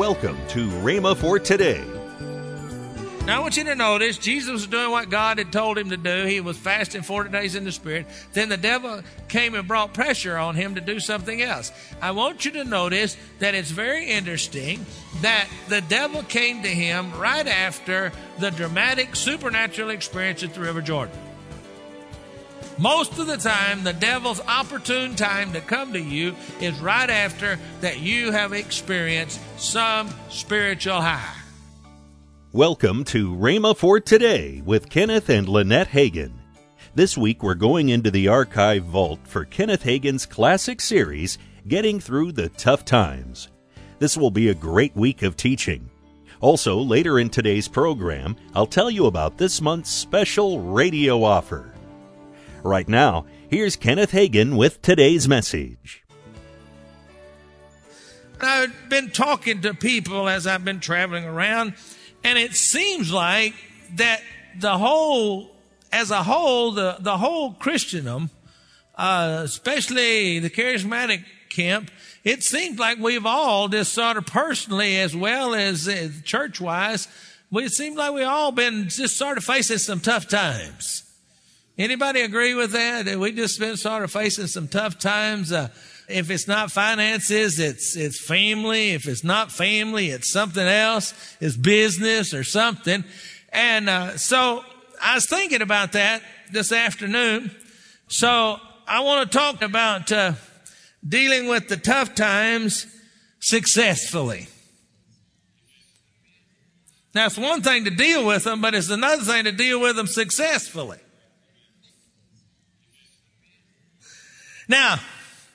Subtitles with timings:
[0.00, 1.84] Welcome to Rhema for today.
[3.26, 5.98] Now, I want you to notice Jesus was doing what God had told him to
[5.98, 6.24] do.
[6.24, 8.06] He was fasting 40 days in the Spirit.
[8.32, 11.70] Then the devil came and brought pressure on him to do something else.
[12.00, 14.86] I want you to notice that it's very interesting
[15.20, 20.80] that the devil came to him right after the dramatic supernatural experience at the River
[20.80, 21.14] Jordan.
[22.80, 27.58] Most of the time, the devil's opportune time to come to you is right after
[27.82, 31.36] that you have experienced some spiritual high.
[32.52, 36.32] Welcome to Rhema for Today with Kenneth and Lynette Hagin.
[36.94, 41.36] This week we're going into the archive vault for Kenneth Hagin's classic series,
[41.68, 43.48] Getting Through the Tough Times.
[43.98, 45.90] This will be a great week of teaching.
[46.40, 51.69] Also, later in today's program, I'll tell you about this month's special radio offer.
[52.62, 56.04] Right now, here's Kenneth Hagin with today's message.
[58.40, 61.74] I've been talking to people as I've been traveling around,
[62.22, 63.54] and it seems like
[63.96, 64.22] that
[64.58, 65.50] the whole,
[65.90, 68.30] as a whole, the, the whole Christendom,
[68.96, 71.90] uh, especially the charismatic camp,
[72.24, 77.08] it seems like we've all just sort of personally as well as uh, church wise,
[77.50, 81.09] we it seems like we've all been just sort of facing some tough times.
[81.80, 83.06] Anybody agree with that?
[83.16, 85.50] We just been sort of facing some tough times.
[85.50, 85.68] Uh,
[86.08, 88.90] if it's not finances, it's it's family.
[88.90, 91.14] If it's not family, it's something else.
[91.40, 93.02] It's business or something.
[93.48, 94.62] And uh, so
[95.02, 97.50] I was thinking about that this afternoon.
[98.08, 100.34] So I want to talk about uh,
[101.08, 102.86] dealing with the tough times
[103.38, 104.48] successfully.
[107.14, 109.96] Now it's one thing to deal with them, but it's another thing to deal with
[109.96, 110.98] them successfully.
[114.70, 115.00] Now,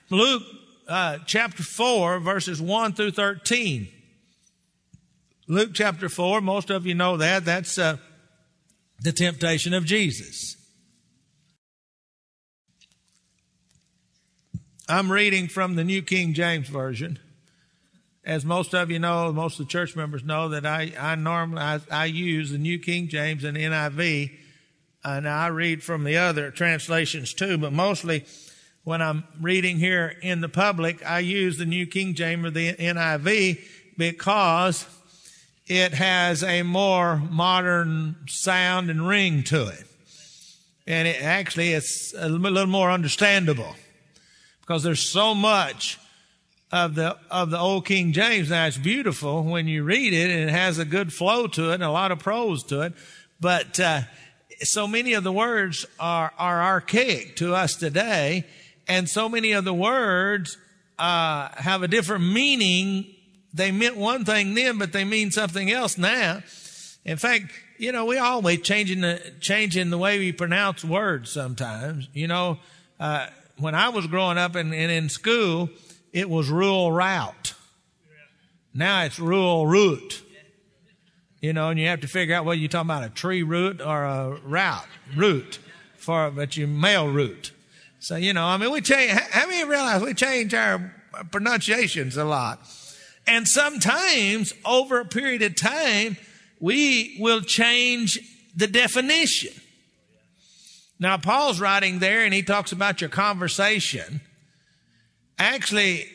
[0.09, 0.43] Luke
[0.89, 3.87] uh, chapter 4, verses 1 through 13.
[5.47, 7.45] Luke chapter 4, most of you know that.
[7.45, 7.95] That's uh,
[8.99, 10.57] the temptation of Jesus.
[14.89, 17.17] I'm reading from the New King James Version.
[18.25, 21.61] As most of you know, most of the church members know that I, I normally,
[21.61, 24.31] I, I use the New King James and NIV.
[25.05, 28.25] And I read from the other translations too, but mostly
[28.85, 32.71] when I'm reading here in the public, I use the New King James or the
[32.73, 33.59] NIV
[33.97, 34.85] because
[35.65, 39.83] it has a more modern sound and ring to it.
[40.85, 43.75] And it actually it's a little more understandable
[44.61, 45.97] because there's so much
[46.71, 48.51] of the of the old King James.
[48.51, 51.75] Now it's beautiful when you read it, and it has a good flow to it
[51.75, 52.93] and a lot of prose to it.
[53.39, 54.01] But uh,
[54.61, 58.45] so many of the words are are archaic to us today,
[58.87, 60.57] and so many of the words
[60.97, 63.05] uh, have a different meaning.
[63.53, 66.41] They meant one thing then, but they mean something else now.
[67.05, 67.45] In fact,
[67.77, 71.31] you know, we always changing the changing the way we pronounce words.
[71.31, 72.59] Sometimes, you know,
[72.99, 75.69] uh, when I was growing up and, and in school,
[76.13, 77.53] it was rural route.
[78.73, 80.21] Now it's rural root.
[81.41, 83.79] You know, and you have to figure out whether you're talking about a tree root
[83.79, 85.59] or a route root
[85.95, 87.51] for, but you mail route.
[88.05, 90.93] So, you know, I mean, we change, how many realize we change our
[91.31, 92.59] pronunciations a lot?
[93.25, 96.15] And sometimes over a period of time,
[96.59, 98.19] we will change
[98.55, 99.59] the definition.
[100.99, 104.21] Now, Paul's writing there and he talks about your conversation.
[105.39, 106.05] Actually,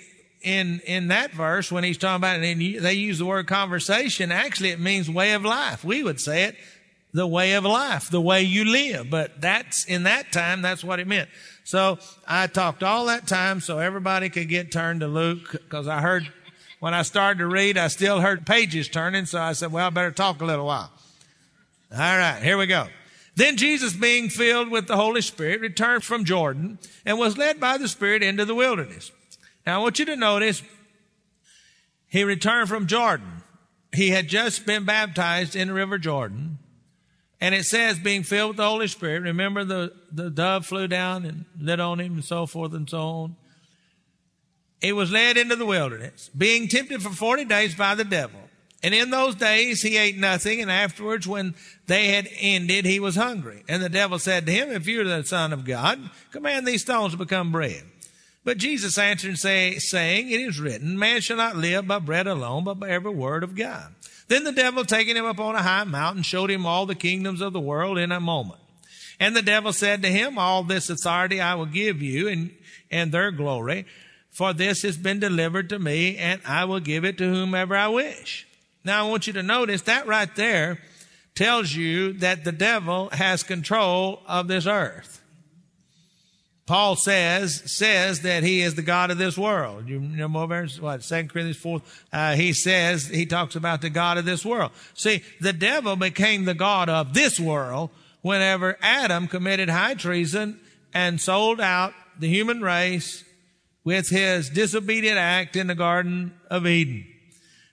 [0.43, 4.31] in, in that verse, when he's talking about it, and they use the word conversation,
[4.31, 5.83] actually it means way of life.
[5.83, 6.57] We would say it,
[7.13, 9.11] the way of life, the way you live.
[9.11, 11.29] But that's, in that time, that's what it meant.
[11.71, 16.01] So I talked all that time so everybody could get turned to Luke because I
[16.01, 16.29] heard
[16.81, 19.25] when I started to read, I still heard pages turning.
[19.25, 20.91] So I said, well, I better talk a little while.
[21.93, 22.89] All right, here we go.
[23.37, 27.79] Then Jesus, being filled with the Holy Spirit, returned from Jordan and was led by
[27.79, 29.13] the Spirit into the wilderness.
[29.65, 30.65] Now I want you to notice
[32.09, 33.45] he returned from Jordan.
[33.93, 36.59] He had just been baptized in the River Jordan.
[37.41, 39.23] And it says being filled with the Holy Spirit.
[39.23, 43.01] Remember the, the dove flew down and lit on him and so forth and so
[43.01, 43.37] on.
[44.81, 48.41] He was led into the wilderness, being tempted for 40 days by the devil.
[48.83, 51.55] And in those days he ate nothing, and afterwards when
[51.87, 53.63] they had ended, he was hungry.
[53.69, 57.13] And the devil said to him, If you're the Son of God, command these stones
[57.13, 57.83] to become bread.
[58.43, 62.27] But Jesus answered and say, saying, It is written, Man shall not live by bread
[62.27, 63.95] alone, but by every word of God.
[64.31, 67.41] Then the devil, taking him up on a high mountain, showed him all the kingdoms
[67.41, 68.61] of the world in a moment.
[69.19, 72.53] And the devil said to him, All this authority I will give you and,
[72.93, 73.87] and their glory.
[74.31, 77.89] for this has been delivered to me, and I will give it to whomever I
[77.89, 78.47] wish.
[78.85, 80.79] Now, I want you to notice that right there
[81.35, 85.20] tells you that the devil has control of this earth.
[86.71, 89.89] Paul says says that he is the God of this world.
[89.89, 91.83] You more verse what Second Corinthians four.
[92.13, 94.71] Uh, he says he talks about the God of this world.
[94.95, 97.91] See, the devil became the God of this world
[98.23, 100.61] whenever Adam committed high treason
[100.95, 103.25] and sold out the human race
[103.83, 107.05] with his disobedient act in the Garden of Eden.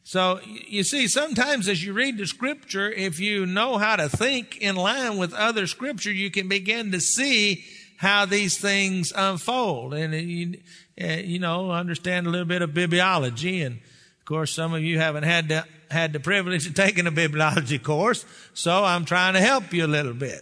[0.05, 4.57] So you see, sometimes as you read the scripture, if you know how to think
[4.57, 7.63] in line with other scripture, you can begin to see
[7.97, 9.93] how these things unfold.
[9.93, 10.59] And you,
[11.01, 13.65] uh, you know understand a little bit of bibliology.
[13.65, 17.11] And of course some of you haven't had the, had the privilege of taking a
[17.11, 20.41] bibliology course so i'm trying to help you a little bit.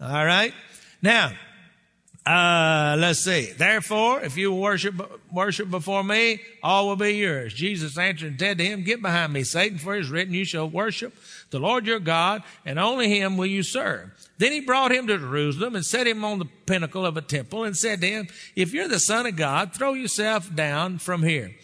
[0.00, 0.52] All right?
[1.02, 1.32] Now
[2.26, 3.52] uh, let's see.
[3.52, 4.94] Therefore, if you worship,
[5.32, 7.54] worship before me, all will be yours.
[7.54, 10.44] Jesus answered and said to him, Get behind me, Satan, for it is written, You
[10.44, 11.14] shall worship
[11.50, 14.10] the Lord your God, and only him will you serve.
[14.38, 17.62] Then he brought him to Jerusalem and set him on the pinnacle of a temple
[17.62, 18.26] and said to him,
[18.56, 21.54] If you're the Son of God, throw yourself down from here.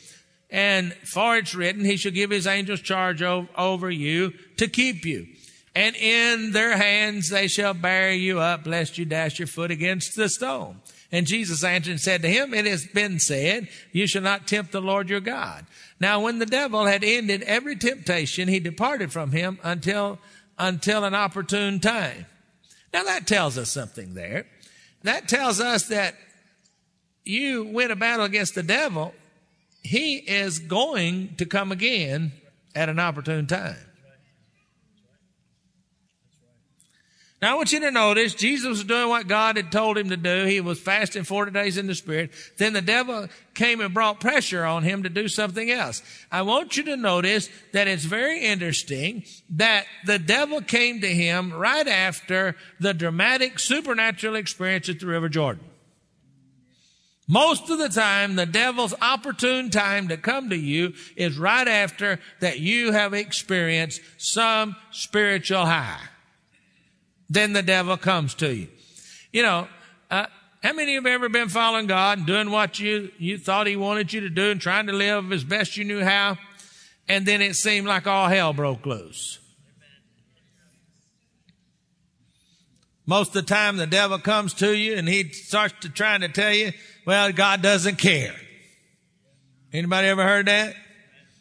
[0.48, 5.26] And for it's written, He shall give His angels charge over you to keep you
[5.74, 10.16] and in their hands they shall bear you up, lest you dash your foot against
[10.16, 10.80] the stone.
[11.10, 14.72] And Jesus answered and said to him, It has been said, You shall not tempt
[14.72, 15.66] the Lord your God.
[16.00, 20.18] Now, when the devil had ended every temptation, he departed from him until,
[20.58, 22.26] until an opportune time.
[22.92, 24.46] Now, that tells us something there.
[25.02, 26.14] That tells us that
[27.24, 29.14] you win a battle against the devil,
[29.82, 32.32] he is going to come again
[32.74, 33.76] at an opportune time.
[37.42, 40.16] Now I want you to notice Jesus was doing what God had told him to
[40.16, 40.44] do.
[40.44, 42.30] He was fasting 40 days in the Spirit.
[42.56, 46.02] Then the devil came and brought pressure on him to do something else.
[46.30, 51.52] I want you to notice that it's very interesting that the devil came to him
[51.52, 55.64] right after the dramatic supernatural experience at the River Jordan.
[57.26, 62.20] Most of the time, the devil's opportune time to come to you is right after
[62.38, 66.08] that you have experienced some spiritual high
[67.32, 68.68] then the devil comes to you.
[69.32, 69.68] You know,
[70.10, 70.26] uh,
[70.62, 73.66] how many of you have ever been following God and doing what you, you thought
[73.66, 76.36] He wanted you to do and trying to live as best you knew how?
[77.08, 79.38] And then it seemed like all hell broke loose.
[83.06, 86.28] Most of the time the devil comes to you and he starts to trying to
[86.28, 86.72] tell you,
[87.04, 88.34] well, God doesn't care.
[89.72, 90.76] Anybody ever heard that?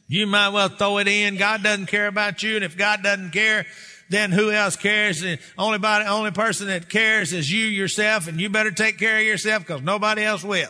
[0.07, 1.37] You might well throw it in.
[1.37, 2.55] God doesn't care about you.
[2.55, 3.67] And if God doesn't care,
[4.11, 5.21] then who else cares?
[5.21, 9.17] The only body, only person that cares is you yourself, and you better take care
[9.17, 10.69] of yourself because nobody else will.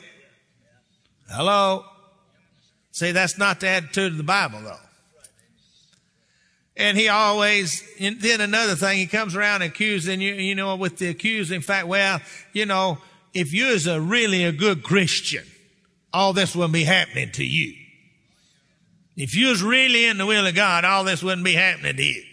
[1.29, 1.85] Hello.
[2.91, 4.75] See, that's not the attitude of the Bible, though.
[6.77, 10.97] And he always, and then another thing, he comes around accusing you, you know, with
[10.97, 12.21] the accusing fact, well,
[12.53, 12.97] you know,
[13.33, 15.43] if you is a really a good Christian,
[16.13, 17.73] all this wouldn't be happening to you.
[19.15, 22.03] If you was really in the will of God, all this wouldn't be happening to
[22.03, 22.23] you.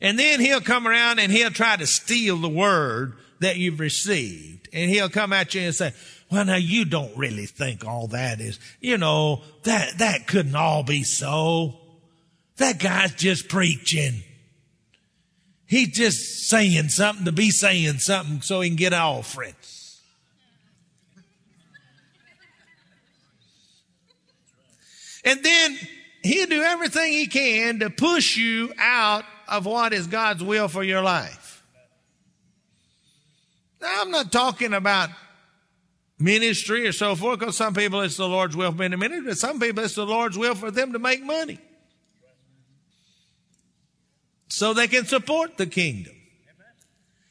[0.00, 4.68] And then he'll come around and he'll try to steal the word that you've received.
[4.72, 5.92] And he'll come at you and say,
[6.30, 10.82] well, now you don't really think all that is, you know, that, that couldn't all
[10.82, 11.78] be so.
[12.56, 14.22] That guy's just preaching.
[15.66, 19.54] He's just saying something to be saying something so he can get an offering.
[25.24, 25.76] And then
[26.22, 30.82] he'll do everything he can to push you out of what is God's will for
[30.82, 31.64] your life.
[33.80, 35.10] Now, I'm not talking about
[36.18, 39.26] ministry or so forth, because some people it's the Lord's will for them to ministry,
[39.26, 41.58] but some people it's the Lord's will for them to make money.
[44.48, 46.14] So they can support the kingdom.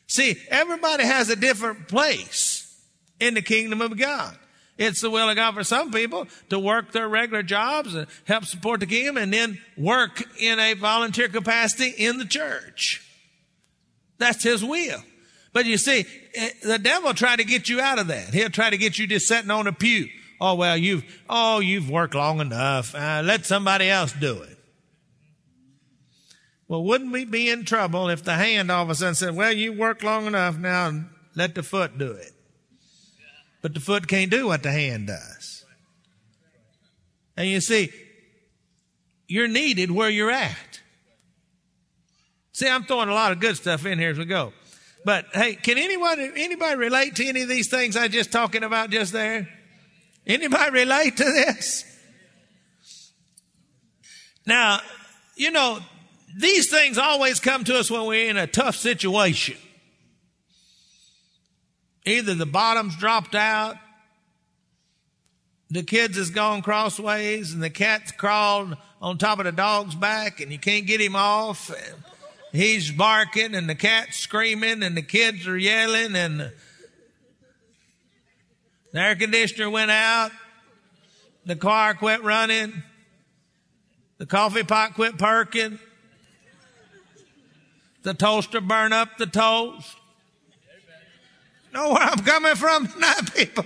[0.07, 2.79] See, everybody has a different place
[3.19, 4.37] in the kingdom of God.
[4.77, 8.45] It's the will of God for some people to work their regular jobs and help
[8.45, 13.01] support the kingdom and then work in a volunteer capacity in the church.
[14.17, 15.01] That's his will.
[15.53, 18.33] But you see, eh, the devil try to get you out of that.
[18.33, 20.09] He'll try to get you just sitting on a pew.
[20.41, 22.93] Oh, well, you've, oh, you've worked long enough.
[22.93, 24.57] Uh, let somebody else do it.
[26.67, 29.53] Well, wouldn't we be in trouble if the hand all of a sudden said, well,
[29.53, 31.05] you worked long enough now,
[31.35, 32.34] let the foot do it?
[33.65, 35.65] But the foot can't do what the hand does.
[37.35, 37.89] And you see,
[39.27, 40.81] you're needed where you're at.
[42.51, 44.53] See, I'm throwing a lot of good stuff in here as we go.
[45.03, 48.91] But hey, can anyone, anybody relate to any of these things I just talking about
[48.91, 49.49] just there?
[50.27, 51.85] Anybody relate to this?
[54.45, 54.79] Now,
[55.35, 55.79] you know,
[56.37, 59.57] these things always come to us when we're in a tough situation.
[62.05, 63.77] Either the bottom's dropped out,
[65.71, 70.39] the kids has gone crossways, and the cat's crawled on top of the dog's back,
[70.39, 71.71] and you can't get him off.
[72.51, 76.51] He's barking, and the cat's screaming, and the kids are yelling, and
[78.93, 80.31] the air conditioner went out,
[81.45, 82.83] the car quit running,
[84.19, 85.79] the coffee pot quit perking,
[88.03, 89.97] the toaster burned up the toast.
[91.75, 93.65] Know where I'm coming from tonight, people?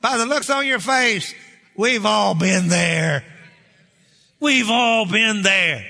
[0.00, 1.32] By the looks on your face,
[1.76, 3.22] we've all been there.
[4.40, 5.86] We've all been there.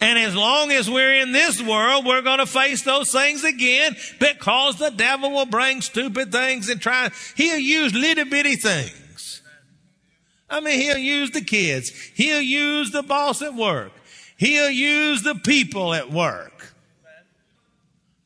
[0.00, 3.96] And as long as we're in this world, we're going to face those things again
[4.20, 7.10] because the devil will bring stupid things and try.
[7.36, 9.42] He'll use little bitty things.
[10.48, 11.90] I mean, he'll use the kids.
[12.14, 13.90] He'll use the boss at work.
[14.36, 16.59] He'll use the people at work.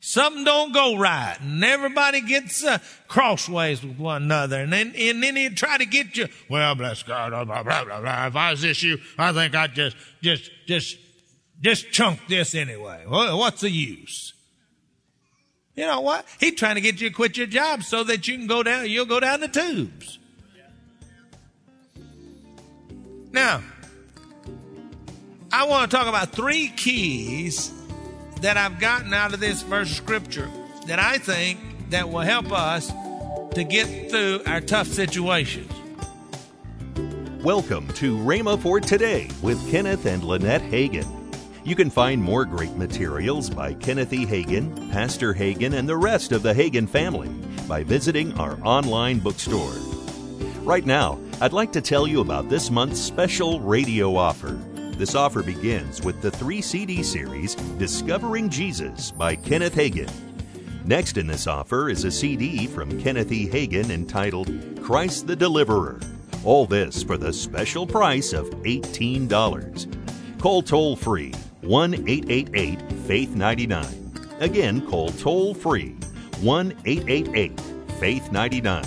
[0.07, 5.23] Something don't go right, and everybody gets uh, crossways with one another, and then and
[5.23, 6.27] then he'll try to get you.
[6.47, 8.27] Well, bless God, blah, blah, blah, blah.
[8.27, 10.99] If I was this you, I think I'd just just just
[11.59, 13.03] just chunk this anyway.
[13.07, 14.33] What's the use?
[15.73, 16.23] You know what?
[16.39, 18.87] He's trying to get you to quit your job so that you can go down.
[18.87, 20.19] You'll go down the tubes.
[23.31, 23.63] Now,
[25.51, 27.71] I want to talk about three keys
[28.45, 30.47] that I've gotten out of this verse of scripture
[30.85, 31.59] that I think
[31.89, 32.91] that will help us
[33.55, 35.71] to get through our tough situations.
[37.43, 41.07] Welcome to Rhema for Today with Kenneth and Lynette Hagin.
[41.63, 44.27] You can find more great materials by Kenneth E.
[44.27, 47.29] Hagin, Pastor Hagin, and the rest of the Hagin family
[47.67, 49.73] by visiting our online bookstore.
[50.61, 54.61] Right now, I'd like to tell you about this month's special radio offer.
[54.97, 60.09] This offer begins with the three CD series Discovering Jesus by Kenneth Hagin.
[60.85, 63.45] Next in this offer is a CD from Kenneth E.
[63.45, 64.49] Hagin entitled
[64.81, 65.99] Christ the Deliverer.
[66.45, 70.39] All this for the special price of $18.
[70.39, 74.13] Call toll free 1 888 Faith 99.
[74.39, 75.97] Again, call toll free
[76.39, 77.59] 1 888
[77.99, 78.85] Faith 99.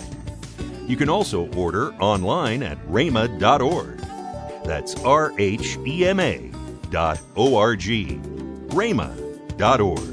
[0.86, 3.97] You can also order online at rhema.org.
[4.68, 6.52] That's R H E M A
[6.90, 8.20] dot O R G,
[8.66, 9.10] rhema
[9.56, 10.04] dot org.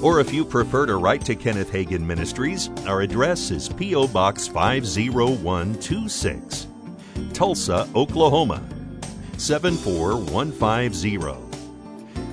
[0.00, 4.06] Or if you prefer to write to Kenneth Hagin Ministries, our address is P.O.
[4.08, 6.68] Box 50126,
[7.32, 8.62] Tulsa, Oklahoma
[9.38, 11.18] 74150.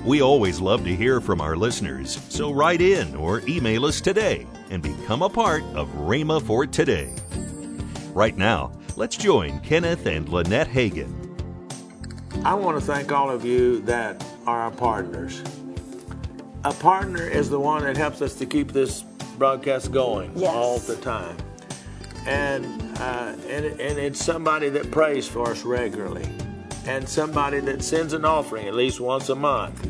[0.04, 4.46] We always love to hear from our listeners, so write in or email us today
[4.70, 7.12] and become a part of Rhema for Today.
[8.12, 11.21] Right now, let's join Kenneth and Lynette Hagin.
[12.44, 15.42] I want to thank all of you that are our partners.
[16.64, 19.02] A partner is the one that helps us to keep this
[19.38, 20.52] broadcast going Yes.
[20.54, 21.36] all the time.
[22.26, 22.64] And,
[22.98, 26.28] uh, and, and it's somebody that prays for us regularly
[26.86, 29.80] and somebody that sends an offering at least once a month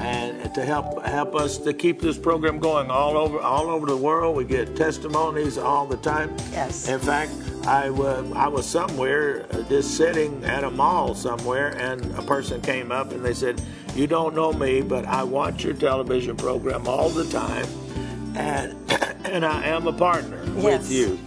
[0.00, 3.96] and to help help us to keep this program going all over all over the
[3.96, 6.88] world we get testimonies all the time Yes.
[6.88, 7.30] in fact
[7.66, 12.60] I wa- I was somewhere uh, just sitting at a mall somewhere and a person
[12.62, 13.60] came up and they said
[13.94, 17.66] you don't know me but I watch your television program all the time
[18.36, 18.76] and
[19.26, 20.64] and I am a partner Yes.
[20.64, 21.18] with you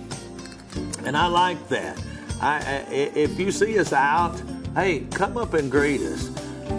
[1.06, 2.02] and I like that.
[2.42, 4.42] I, I, if you see us out,
[4.75, 6.30] hey, come up and greet us.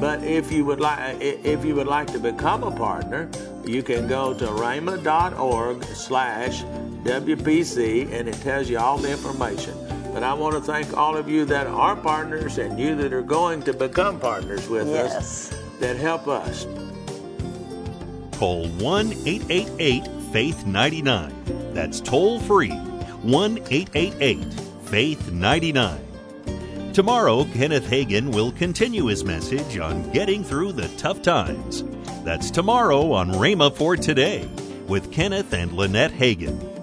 [0.05, 3.31] But if you would like, if you would like to become a partner,
[3.65, 9.73] you can go to rhema.org slash WPC and it tells you all the information.
[10.13, 13.23] But I want to thank all of you that are partners and you that are
[13.23, 16.67] going to become partners with us that help us.
[18.37, 21.73] Call 1 888 Faith 99.
[21.73, 24.53] That's toll free 1 888
[24.85, 25.99] Faith 99.
[26.95, 31.83] Tomorrow, Kenneth Hagin will continue his message on getting through the tough times.
[32.23, 34.49] That's tomorrow on Rhema for Today
[34.87, 36.74] with Kenneth and Lynette Hagin.